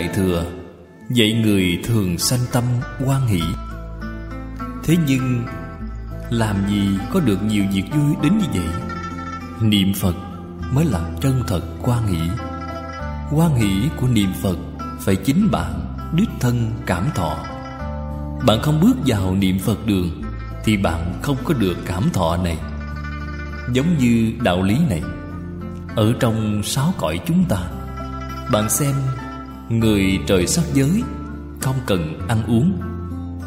Đại 0.00 0.08
Thừa, 0.14 0.44
Dạy 1.10 1.32
người 1.32 1.78
thường 1.84 2.18
sanh 2.18 2.40
tâm 2.52 2.64
quan 3.06 3.26
hỷ. 3.26 3.40
Thế 4.84 4.96
nhưng, 5.06 5.42
Làm 6.30 6.56
gì 6.68 6.88
có 7.12 7.20
được 7.20 7.42
nhiều 7.42 7.64
việc 7.72 7.82
vui 7.92 8.14
đến 8.22 8.38
như 8.38 8.44
vậy? 8.54 8.74
Niệm 9.60 9.94
Phật 9.94 10.14
mới 10.72 10.84
là 10.84 11.00
chân 11.20 11.42
thật 11.46 11.60
quan 11.82 12.06
hỷ. 12.06 12.18
Quan 13.32 13.54
hỷ 13.54 13.88
của 14.00 14.06
niệm 14.08 14.32
Phật 14.42 14.56
Phải 15.00 15.16
chính 15.16 15.50
bạn 15.50 15.96
đích 16.14 16.28
thân 16.40 16.70
cảm 16.86 17.08
thọ. 17.14 17.36
Bạn 18.46 18.58
không 18.62 18.80
bước 18.80 18.96
vào 19.06 19.34
niệm 19.34 19.58
Phật 19.58 19.86
đường 19.86 20.22
Thì 20.64 20.76
bạn 20.76 21.14
không 21.22 21.36
có 21.44 21.54
được 21.54 21.76
cảm 21.86 22.10
thọ 22.12 22.36
này. 22.36 22.58
Giống 23.72 23.98
như 23.98 24.32
đạo 24.42 24.62
lý 24.62 24.76
này, 24.88 25.02
Ở 25.96 26.12
trong 26.20 26.62
sáu 26.62 26.94
cõi 26.98 27.20
chúng 27.26 27.44
ta, 27.48 27.58
Bạn 28.52 28.70
xem 28.70 28.94
Người 29.70 30.18
trời 30.26 30.46
sắc 30.46 30.64
giới, 30.72 31.02
Không 31.60 31.76
cần 31.86 32.18
ăn 32.28 32.42
uống. 32.46 32.80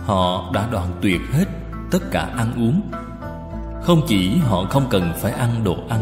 Họ 0.06 0.52
đã 0.54 0.68
đoạn 0.72 0.88
tuyệt 1.02 1.22
hết 1.32 1.46
tất 1.92 2.00
cả 2.12 2.22
ăn 2.22 2.54
uống. 2.56 2.92
Không 3.84 4.02
chỉ 4.08 4.38
họ 4.38 4.66
không 4.70 4.88
cần 4.90 5.14
phải 5.22 5.32
ăn 5.32 5.64
đồ 5.64 5.78
ăn, 5.90 6.02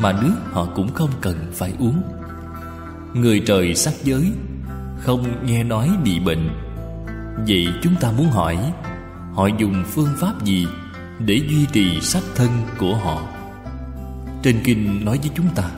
Mà 0.00 0.12
nước 0.12 0.34
họ 0.52 0.66
cũng 0.74 0.92
không 0.94 1.10
cần 1.20 1.36
phải 1.52 1.72
uống. 1.78 2.02
Người 3.14 3.42
trời 3.46 3.74
sắc 3.74 3.94
giới, 4.04 4.32
Không 4.98 5.46
nghe 5.46 5.64
nói 5.64 5.90
bị 6.04 6.20
bệnh. 6.20 6.50
Vậy 7.48 7.66
chúng 7.82 7.94
ta 8.00 8.12
muốn 8.12 8.30
hỏi, 8.30 8.72
Họ 9.32 9.46
dùng 9.46 9.84
phương 9.86 10.10
pháp 10.18 10.44
gì 10.44 10.66
Để 11.18 11.34
duy 11.34 11.66
trì 11.72 12.00
sắc 12.00 12.22
thân 12.34 12.48
của 12.78 12.96
họ? 12.96 13.22
Trên 14.42 14.60
kinh 14.64 15.04
nói 15.04 15.18
với 15.18 15.30
chúng 15.34 15.48
ta, 15.54 15.70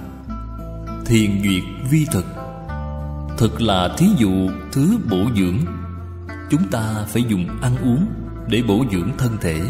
Thiền 1.07 1.43
duyệt 1.43 1.63
vi 1.91 2.07
thực. 2.13 2.38
Thực 3.39 3.61
là 3.61 3.89
thí 3.99 4.07
dụ 4.17 4.51
thứ 4.73 4.99
bổ 5.11 5.19
dưỡng. 5.37 5.59
Chúng 6.51 6.69
ta 6.71 7.05
phải 7.09 7.23
dùng 7.29 7.47
ăn 7.63 7.77
uống 7.83 8.07
Để 8.49 8.63
bổ 8.69 8.85
dưỡng 8.93 9.11
thân 9.19 9.37
thể. 9.41 9.61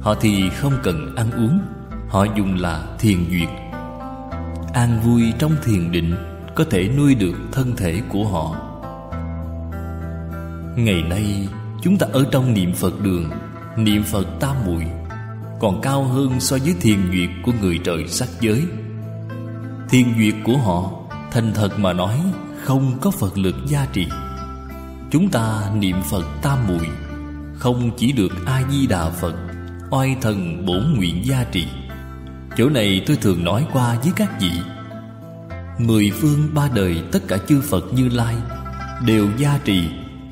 Họ 0.00 0.14
thì 0.20 0.50
không 0.50 0.72
cần 0.82 1.16
ăn 1.16 1.30
uống, 1.30 1.60
Họ 2.08 2.26
dùng 2.36 2.56
là 2.56 2.86
thiền 2.98 3.18
duyệt. 3.30 3.48
An 4.72 5.00
vui 5.04 5.32
trong 5.38 5.56
thiền 5.64 5.92
định 5.92 6.14
Có 6.54 6.64
thể 6.70 6.88
nuôi 6.96 7.14
được 7.14 7.34
thân 7.52 7.76
thể 7.76 8.00
của 8.08 8.24
họ. 8.24 8.56
Ngày 10.76 11.02
nay, 11.02 11.48
chúng 11.82 11.98
ta 11.98 12.06
ở 12.12 12.24
trong 12.30 12.54
niệm 12.54 12.74
Phật 12.74 13.00
đường, 13.00 13.30
Niệm 13.76 14.02
Phật 14.02 14.26
tam 14.40 14.56
muội, 14.66 14.86
Còn 15.60 15.80
cao 15.80 16.04
hơn 16.04 16.40
so 16.40 16.56
với 16.64 16.74
thiền 16.80 16.98
duyệt 17.12 17.30
của 17.42 17.52
người 17.60 17.78
trời 17.84 18.08
sắc 18.08 18.28
giới. 18.40 18.64
Thiền 19.88 20.14
duyệt 20.18 20.34
của 20.44 20.56
họ, 20.56 20.90
Thành 21.30 21.52
thật 21.54 21.78
mà 21.78 21.92
nói 21.92 22.20
không 22.64 22.98
có 23.00 23.10
Phật 23.10 23.38
lực 23.38 23.54
gia 23.66 23.86
trì. 23.86 24.06
Chúng 25.10 25.30
ta 25.30 25.70
niệm 25.74 25.96
Phật 26.10 26.24
tam 26.42 26.58
muội, 26.66 26.88
Không 27.58 27.90
chỉ 27.96 28.12
được 28.12 28.32
A-di-đà 28.46 29.10
Phật, 29.10 29.34
Oai 29.90 30.16
thần 30.20 30.66
bổn 30.66 30.94
nguyện 30.96 31.22
gia 31.24 31.44
trì. 31.44 31.66
Chỗ 32.56 32.68
này 32.68 33.02
tôi 33.06 33.16
thường 33.16 33.44
nói 33.44 33.66
qua 33.72 33.98
với 34.02 34.12
các 34.16 34.40
vị. 34.40 34.52
Mười 35.78 36.10
phương 36.10 36.48
ba 36.54 36.68
đời 36.74 37.02
tất 37.12 37.20
cả 37.28 37.38
chư 37.48 37.60
Phật 37.60 37.84
như 37.92 38.08
Lai 38.08 38.36
Đều 39.06 39.28
gia 39.36 39.58
trì, 39.58 39.88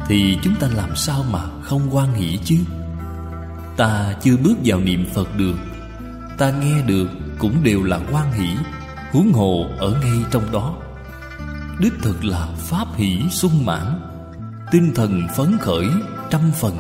Thì 0.07 0.39
chúng 0.43 0.55
ta 0.55 0.69
làm 0.77 0.97
sao 0.97 1.25
mà 1.31 1.41
không 1.63 1.83
quan 1.91 2.15
hỷ 2.15 2.39
chứ? 2.45 2.57
Ta 3.77 4.15
chưa 4.23 4.37
bước 4.37 4.55
vào 4.65 4.81
niệm 4.81 5.07
Phật 5.15 5.37
được, 5.37 5.57
Ta 6.39 6.51
nghe 6.51 6.83
được 6.83 7.09
cũng 7.39 7.63
đều 7.63 7.83
là 7.83 8.01
quan 8.13 8.33
hỷ, 8.33 8.49
Huống 9.13 9.33
hồ 9.33 9.67
ở 9.79 10.01
ngay 10.03 10.25
trong 10.31 10.53
đó. 10.53 10.75
Đích 11.81 11.93
thực 12.03 12.25
là 12.25 12.47
pháp 12.57 12.87
hỷ 12.97 13.29
sung 13.31 13.65
mãn, 13.67 14.01
Tinh 14.71 14.93
thần 14.95 15.23
phấn 15.37 15.59
khởi 15.61 15.87
trăm 16.31 16.41
phần. 16.55 16.77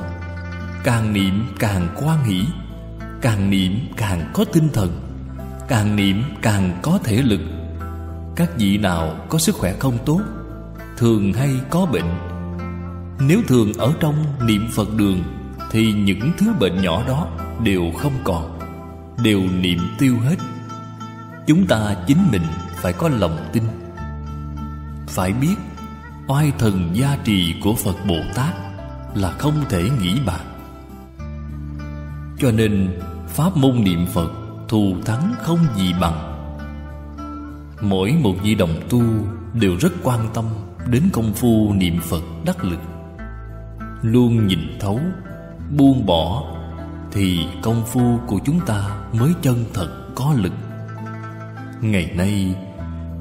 Càng 0.84 1.12
niệm 1.12 1.46
càng 1.58 1.88
quan 2.02 2.24
hỷ, 2.24 2.44
Càng 3.20 3.50
niệm 3.50 3.72
càng 3.96 4.30
có 4.34 4.44
tinh 4.52 4.68
thần, 4.72 5.00
Càng 5.68 5.96
niệm 5.96 6.22
càng 6.42 6.78
có 6.82 6.98
thể 7.04 7.22
lực. 7.22 7.40
Các 8.36 8.50
vị 8.58 8.78
nào 8.78 9.16
có 9.28 9.38
sức 9.38 9.54
khỏe 9.54 9.74
không 9.78 9.98
tốt, 10.06 10.20
Thường 10.96 11.32
hay 11.32 11.60
có 11.70 11.86
bệnh. 11.86 12.10
Nếu 13.20 13.40
thường 13.48 13.72
ở 13.72 13.92
trong 14.00 14.24
niệm 14.46 14.68
Phật 14.72 14.88
đường, 14.96 15.22
Thì 15.70 15.92
những 15.92 16.32
thứ 16.38 16.52
bệnh 16.60 16.82
nhỏ 16.82 17.02
đó 17.08 17.28
đều 17.64 17.82
không 17.98 18.14
còn, 18.24 18.58
Đều 19.22 19.40
niệm 19.60 19.78
tiêu 19.98 20.16
hết. 20.18 20.36
Chúng 21.46 21.66
ta 21.66 21.94
chính 22.06 22.28
mình 22.32 22.44
phải 22.74 22.92
có 22.92 23.08
lòng 23.08 23.48
tin. 23.52 23.62
Phải 25.10 25.32
biết, 25.32 25.54
Oai 26.26 26.52
thần 26.58 26.90
gia 26.92 27.16
trì 27.24 27.54
của 27.62 27.74
Phật 27.74 27.96
Bồ 28.08 28.16
Tát 28.34 28.54
Là 29.14 29.30
không 29.30 29.54
thể 29.68 29.82
nghĩ 30.00 30.20
bàn. 30.26 30.40
Cho 32.38 32.50
nên, 32.50 33.00
Pháp 33.28 33.56
môn 33.56 33.84
niệm 33.84 34.06
Phật 34.06 34.32
Thù 34.68 34.94
thắng 35.04 35.34
không 35.38 35.58
gì 35.76 35.92
bằng. 36.00 36.36
Mỗi 37.80 38.12
một 38.22 38.34
vị 38.42 38.54
đồng 38.54 38.74
tu 38.90 39.02
Đều 39.54 39.76
rất 39.80 39.92
quan 40.02 40.28
tâm 40.34 40.44
Đến 40.90 41.02
công 41.12 41.32
phu 41.34 41.72
niệm 41.72 42.00
Phật 42.00 42.22
đắc 42.46 42.64
lực. 42.64 42.80
Luôn 44.02 44.46
nhìn 44.46 44.78
thấu, 44.80 45.00
Buông 45.76 46.06
bỏ 46.06 46.44
Thì 47.12 47.38
công 47.62 47.82
phu 47.86 48.18
của 48.26 48.38
chúng 48.44 48.60
ta 48.66 48.96
Mới 49.12 49.32
chân 49.42 49.64
thật 49.74 49.88
có 50.14 50.34
lực. 50.36 50.52
Ngày 51.80 52.12
nay 52.16 52.54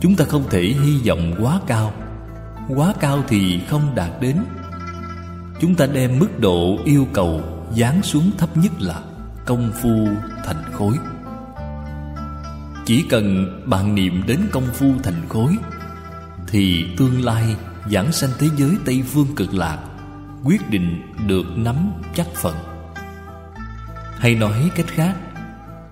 Chúng 0.02 0.16
ta 0.16 0.26
không 0.26 0.44
thể 0.50 0.62
hy 0.62 0.98
vọng 1.08 1.36
quá 1.40 1.60
cao. 1.68 1.94
Quá 2.68 2.94
cao 3.00 3.24
thì 3.28 3.62
không 3.70 3.96
đạt 3.96 4.10
đến. 4.22 4.38
Chúng 5.62 5.76
ta 5.76 5.86
đem 5.86 6.20
mức 6.20 6.40
độ 6.40 6.78
yêu 6.86 7.08
cầu 7.14 7.42
Dán 7.74 8.04
xuống 8.04 8.32
thấp 8.38 8.58
nhất 8.58 8.72
là 8.80 9.02
Công 9.46 9.72
phu 9.82 10.08
thành 10.46 10.64
khối. 10.74 10.94
Chỉ 12.86 13.06
cần 13.10 13.46
bạn 13.66 13.96
niệm 13.96 14.24
đến 14.28 14.40
công 14.52 14.68
phu 14.74 14.92
thành 15.04 15.22
khối, 15.30 15.56
Thì 16.48 16.86
tương 16.98 17.26
lai 17.26 17.56
giảng 17.92 18.12
sanh 18.12 18.30
thế 18.40 18.48
giới 18.58 18.72
Tây 18.86 19.04
Phương 19.08 19.36
cực 19.36 19.54
lạc 19.54 19.78
Quyết 20.44 20.70
định 20.70 21.02
được 21.28 21.46
nắm 21.56 21.92
chắc 22.16 22.28
phận 22.36 22.56
Hay 24.18 24.36
nói 24.36 24.72
cách 24.76 24.88
khác, 24.88 25.16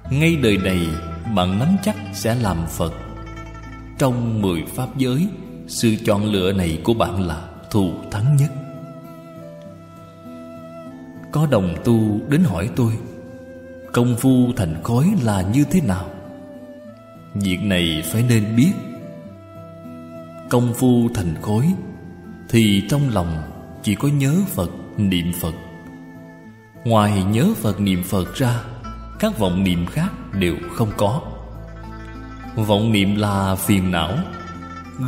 Ngay 0.10 0.36
đời 0.36 0.58
này 0.58 0.88
bạn 1.36 1.60
nắm 1.60 1.68
chắc 1.84 1.96
sẽ 2.14 2.36
làm 2.36 2.58
Phật. 2.68 3.07
Trong 3.98 4.42
mười 4.42 4.64
pháp 4.76 4.98
giới 4.98 5.28
Sự 5.68 5.96
chọn 6.06 6.26
lựa 6.26 6.54
này 6.54 6.82
của 6.84 6.94
bạn 6.94 7.28
là 7.28 7.50
thù 7.72 7.92
thắng 8.12 8.36
nhất. 8.36 8.52
Có 11.32 11.48
đồng 11.52 11.76
tu 11.86 12.20
đến 12.30 12.44
hỏi 12.44 12.70
tôi 12.76 12.94
Công 13.94 14.16
phu 14.16 14.52
thành 14.58 14.84
khói 14.84 15.14
là 15.24 15.42
như 15.42 15.64
thế 15.72 15.82
nào? 15.82 16.06
Việc 17.34 17.58
này 17.64 18.04
phải 18.06 18.24
nên 18.30 18.56
biết. 18.56 18.72
Công 20.50 20.74
phu 20.74 21.10
thành 21.14 21.36
khối 21.42 21.66
Thì 22.50 22.84
trong 22.90 23.10
lòng 23.10 23.42
chỉ 23.84 23.96
có 23.96 24.08
nhớ 24.08 24.36
Phật, 24.48 24.70
niệm 24.98 25.32
Phật. 25.42 25.54
Ngoài 26.86 27.24
nhớ 27.24 27.48
Phật 27.56 27.80
niệm 27.80 28.04
Phật 28.04 28.36
ra 28.36 28.64
Các 29.20 29.40
vọng 29.40 29.64
niệm 29.64 29.86
khác 29.86 30.12
đều 30.34 30.56
không 30.76 30.92
có. 30.98 31.22
Vọng 32.58 32.92
niệm 32.92 33.16
là 33.16 33.56
phiền 33.56 33.92
não. 33.92 34.18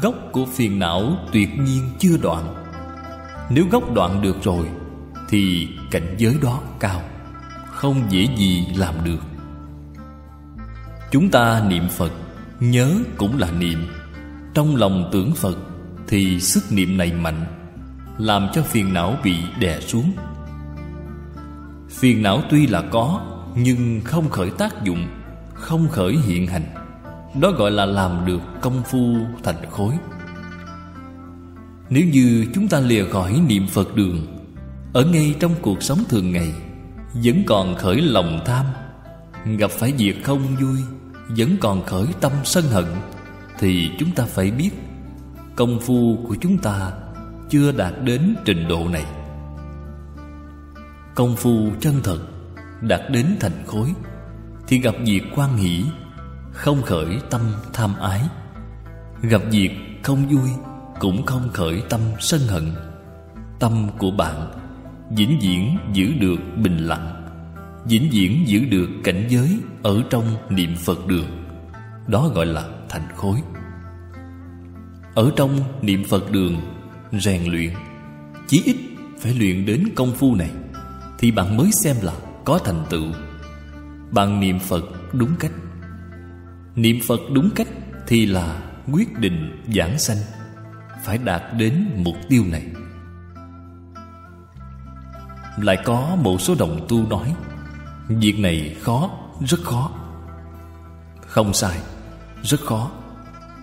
Gốc 0.01 0.15
của 0.31 0.45
phiền 0.45 0.79
não 0.79 1.17
tuyệt 1.31 1.49
nhiên 1.59 1.89
chưa 1.99 2.17
đoạn. 2.21 2.55
Nếu 3.49 3.65
gốc 3.71 3.93
đoạn 3.93 4.21
được 4.21 4.43
rồi, 4.43 4.65
Thì 5.29 5.67
cảnh 5.91 6.15
giới 6.17 6.35
đó 6.41 6.61
cao, 6.79 7.01
Không 7.71 8.03
dễ 8.09 8.27
gì 8.37 8.67
làm 8.75 8.95
được. 9.03 9.19
Chúng 11.11 11.29
ta 11.29 11.63
niệm 11.67 11.89
Phật, 11.89 12.11
Nhớ 12.59 12.95
cũng 13.17 13.37
là 13.37 13.51
niệm. 13.51 13.87
Trong 14.53 14.75
lòng 14.75 15.09
tưởng 15.11 15.35
Phật, 15.35 15.57
Thì 16.07 16.39
sức 16.39 16.63
niệm 16.71 16.97
này 16.97 17.13
mạnh, 17.13 17.45
Làm 18.17 18.47
cho 18.53 18.61
phiền 18.61 18.93
não 18.93 19.15
bị 19.23 19.35
đè 19.59 19.79
xuống. 19.79 20.11
Phiền 21.89 22.23
não 22.23 22.41
tuy 22.49 22.67
là 22.67 22.81
có, 22.81 23.21
Nhưng 23.55 24.01
không 24.03 24.29
khởi 24.29 24.49
tác 24.49 24.83
dụng, 24.83 25.07
Không 25.53 25.87
khởi 25.89 26.17
hiện 26.17 26.47
hành. 26.47 26.78
Đó 27.35 27.51
gọi 27.51 27.71
là 27.71 27.85
làm 27.85 28.25
được 28.25 28.41
công 28.61 28.83
phu 28.83 29.17
thành 29.43 29.69
khối. 29.71 29.93
Nếu 31.89 32.03
như 32.05 32.45
chúng 32.53 32.67
ta 32.67 32.79
lìa 32.79 33.05
khỏi 33.05 33.41
niệm 33.47 33.67
Phật 33.67 33.95
đường, 33.95 34.27
Ở 34.93 35.05
ngay 35.05 35.35
trong 35.39 35.51
cuộc 35.61 35.83
sống 35.83 35.99
thường 36.09 36.31
ngày, 36.31 36.53
Vẫn 37.23 37.43
còn 37.45 37.75
khởi 37.75 38.01
lòng 38.01 38.39
tham, 38.45 38.65
Gặp 39.57 39.71
phải 39.71 39.91
việc 39.91 40.23
không 40.23 40.41
vui, 40.61 40.77
Vẫn 41.37 41.57
còn 41.61 41.83
khởi 41.85 42.07
tâm 42.21 42.31
sân 42.43 42.63
hận, 42.63 42.85
Thì 43.59 43.91
chúng 43.99 44.11
ta 44.11 44.25
phải 44.25 44.51
biết 44.51 44.69
Công 45.55 45.79
phu 45.79 46.17
của 46.27 46.35
chúng 46.41 46.57
ta 46.57 46.91
Chưa 47.49 47.71
đạt 47.71 47.93
đến 48.03 48.35
trình 48.45 48.67
độ 48.67 48.87
này. 48.87 49.05
Công 51.15 51.35
phu 51.35 51.69
chân 51.79 51.95
thật 52.03 52.19
Đạt 52.81 53.01
đến 53.11 53.25
thành 53.39 53.63
khối 53.67 53.93
Thì 54.67 54.79
gặp 54.79 54.95
việc 55.05 55.23
quan 55.35 55.57
hỷ 55.57 55.85
không 56.53 56.81
khởi 56.81 57.19
tâm 57.29 57.41
tham 57.73 57.95
ái. 57.99 58.21
Gặp 59.21 59.41
việc 59.51 59.71
không 60.03 60.27
vui 60.29 60.49
Cũng 60.99 61.25
không 61.25 61.49
khởi 61.53 61.83
tâm 61.89 62.01
sân 62.19 62.41
hận. 62.47 62.71
Tâm 63.59 63.87
của 63.97 64.11
bạn 64.11 64.51
vĩnh 65.09 65.39
viễn 65.41 65.77
giữ 65.93 66.13
được 66.19 66.39
bình 66.57 66.77
lặng, 66.77 67.25
vĩnh 67.85 68.09
viễn 68.11 68.47
giữ 68.47 68.65
được 68.65 68.89
cảnh 69.03 69.25
giới 69.29 69.59
ở 69.83 70.03
trong 70.09 70.25
niệm 70.49 70.75
phật 70.75 71.07
đường. 71.07 71.25
Đó 72.07 72.31
gọi 72.35 72.45
là 72.45 72.65
thành 72.89 73.07
khối. 73.15 73.41
Ở 75.15 75.31
trong 75.35 75.59
niệm 75.81 76.03
phật 76.09 76.31
đường, 76.31 76.61
rèn 77.11 77.51
luyện, 77.51 77.73
chí 78.47 78.61
ít 78.65 78.75
phải 79.19 79.33
luyện 79.33 79.65
đến 79.65 79.83
công 79.95 80.11
phu 80.11 80.35
này 80.35 80.51
thì 81.19 81.31
bạn 81.31 81.57
mới 81.57 81.69
xem 81.71 81.95
là 82.01 82.13
có 82.45 82.59
thành 82.65 82.85
tựu. 82.89 83.05
Bạn 84.11 84.39
niệm 84.39 84.59
phật 84.59 84.85
đúng 85.13 85.31
cách 85.39 85.51
niệm 86.81 86.99
phật 87.07 87.19
đúng 87.33 87.49
cách 87.55 87.67
thì 88.07 88.25
là 88.25 88.61
quyết 88.91 89.19
định 89.19 89.63
giảng 89.75 89.99
sanh. 89.99 90.17
Phải 91.05 91.17
đạt 91.17 91.43
đến 91.57 91.89
mục 91.95 92.15
tiêu 92.29 92.43
này. 92.51 92.63
Lại 95.57 95.77
có 95.85 96.17
một 96.21 96.41
số 96.41 96.55
đồng 96.59 96.85
tu 96.89 97.07
nói 97.09 97.35
Việc 98.09 98.39
này 98.39 98.75
khó, 98.81 99.09
rất 99.47 99.59
khó. 99.63 99.91
Không 101.27 101.53
sai, 101.53 101.77
rất 102.43 102.59
khó. 102.59 102.91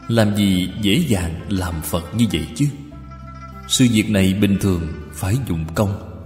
Làm 0.09 0.37
gì 0.37 0.73
dễ 0.83 0.95
dàng 1.09 1.41
làm 1.49 1.75
Phật 1.83 2.15
như 2.15 2.27
vậy 2.33 2.47
chứ? 2.55 2.67
Sự 3.69 3.87
việc 3.93 4.11
này 4.11 4.35
bình 4.41 4.59
thường 4.61 4.83
phải 5.13 5.37
dụng 5.49 5.65
công. 5.75 6.23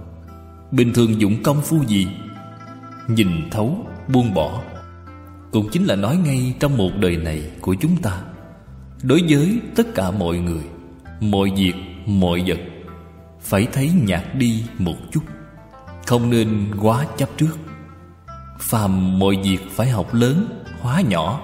Bình 0.71 0.93
thường 0.93 1.21
dụng 1.21 1.43
công 1.43 1.61
phu 1.61 1.83
gì? 1.87 2.07
Nhìn 3.07 3.49
thấu, 3.51 3.87
buông 4.07 4.33
bỏ. 4.33 4.61
Cũng 5.51 5.69
chính 5.71 5.85
là 5.85 5.95
nói 5.95 6.17
ngay 6.17 6.53
trong 6.59 6.77
một 6.77 6.91
đời 6.99 7.17
này 7.17 7.51
của 7.61 7.75
chúng 7.81 7.97
ta. 8.01 8.21
Đối 9.03 9.21
với 9.29 9.59
tất 9.75 9.95
cả 9.95 10.11
mọi 10.11 10.37
người 10.37 10.63
Mọi 11.19 11.51
việc, 11.55 11.73
mọi 12.05 12.43
vật 12.47 12.59
Phải 13.41 13.67
thấy 13.73 13.91
nhạt 14.05 14.35
đi 14.35 14.63
một 14.79 14.95
chút 15.11 15.21
không 16.11 16.29
nên 16.29 16.71
quá 16.81 17.05
chấp 17.17 17.29
trước. 17.37 17.57
Phàm 18.59 19.19
mọi 19.19 19.37
việc 19.43 19.57
phải 19.71 19.89
học 19.89 20.13
lớn 20.13 20.47
Hóa 20.81 21.01
nhỏ 21.01 21.41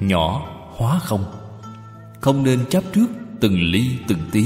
Nhỏ 0.00 0.46
hóa 0.76 0.98
không. 0.98 1.24
Không 2.20 2.42
nên 2.42 2.64
chấp 2.70 2.84
trước 2.94 3.06
từng 3.40 3.62
ly 3.62 3.90
từng 4.08 4.18
tí 4.32 4.44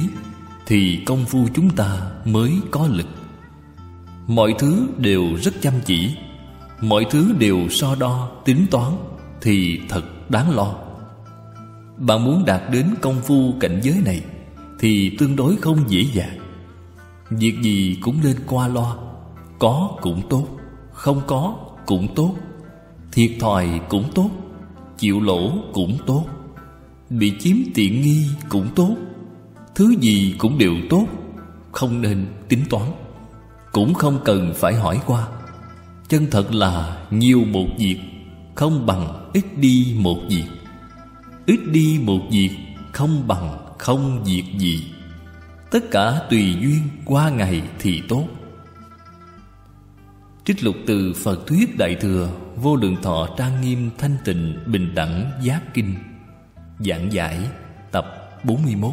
Thì 0.66 1.02
công 1.06 1.24
phu 1.24 1.46
chúng 1.54 1.70
ta 1.70 2.10
mới 2.24 2.52
có 2.70 2.86
lực. 2.90 3.06
Mọi 4.26 4.54
thứ 4.58 4.88
đều 4.98 5.22
rất 5.42 5.54
chăm 5.60 5.74
chỉ. 5.84 6.16
Mọi 6.82 7.06
thứ 7.10 7.32
đều 7.38 7.68
so 7.70 7.94
đo, 7.94 8.30
tính 8.44 8.66
toán 8.70 8.92
Thì 9.40 9.80
thật 9.88 10.02
đáng 10.28 10.56
lo. 10.56 10.74
Bạn 11.96 12.24
muốn 12.24 12.44
đạt 12.44 12.62
đến 12.72 12.94
công 13.00 13.20
phu 13.20 13.54
cảnh 13.60 13.80
giới 13.82 13.96
này 14.04 14.24
Thì 14.80 15.16
tương 15.18 15.36
đối 15.36 15.56
không 15.56 15.78
dễ 15.88 16.06
dàng. 16.12 16.38
Việc 17.30 17.54
gì 17.62 17.98
cũng 18.02 18.16
nên 18.22 18.36
qua 18.46 18.68
lo 18.68 18.96
có 19.62 19.90
cũng 20.00 20.22
tốt 20.30 20.46
Không 20.92 21.20
có 21.26 21.54
cũng 21.86 22.14
tốt 22.14 22.34
Thiệt 23.12 23.30
thòi 23.40 23.80
cũng 23.88 24.04
tốt 24.14 24.30
Chịu 24.98 25.20
lỗ 25.20 25.52
cũng 25.72 25.98
tốt 26.06 26.24
Bị 27.10 27.32
chiếm 27.40 27.56
tiện 27.74 28.00
nghi 28.00 28.26
cũng 28.48 28.68
tốt 28.74 28.94
Thứ 29.74 29.94
gì 30.00 30.34
cũng 30.38 30.58
đều 30.58 30.74
tốt 30.90 31.06
Không 31.72 32.02
nên 32.02 32.26
tính 32.48 32.64
toán. 32.70 32.90
Cũng 33.72 33.94
không 33.94 34.18
cần 34.24 34.52
phải 34.56 34.74
hỏi 34.74 35.00
qua. 35.06 35.28
Chân 36.08 36.26
thật 36.30 36.54
là 36.54 37.06
nhiều 37.10 37.44
một 37.44 37.66
việc, 37.78 37.98
Không 38.54 38.86
bằng 38.86 39.30
ít 39.32 39.44
đi 39.56 39.94
một 39.98 40.18
việc. 40.28 40.44
Ít 41.46 41.60
đi 41.72 42.00
một 42.02 42.20
việc, 42.30 42.50
Không 42.92 43.28
bằng 43.28 43.58
không 43.78 44.24
việc 44.24 44.44
gì. 44.58 44.84
Tất 45.70 45.90
cả 45.90 46.20
tùy 46.30 46.56
duyên 46.60 46.80
qua 47.04 47.30
ngày 47.30 47.62
thì 47.78 48.02
tốt. 48.08 48.28
Trích 50.44 50.64
lục 50.64 50.76
từ 50.86 51.12
Phật 51.24 51.46
Thuyết 51.46 51.78
Đại 51.78 51.94
Thừa, 51.94 52.28
Vô 52.56 52.76
lượng 52.76 52.96
thọ 53.02 53.28
trang 53.38 53.60
nghiêm 53.60 53.90
thanh 53.98 54.16
tịnh 54.24 54.58
bình 54.66 54.94
đẳng 54.94 55.30
giác 55.42 55.74
kinh. 55.74 55.94
Giảng 56.78 57.12
giải, 57.12 57.38
tập 57.92 58.04
41 58.44 58.92